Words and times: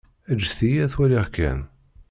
Ǧǧet-iyi 0.37 0.79
ad 0.83 0.89
t-waliɣ 0.91 1.25
kan. 1.35 1.59